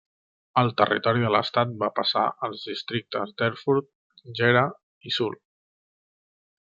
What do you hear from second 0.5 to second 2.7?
El territori de l'estat va passar els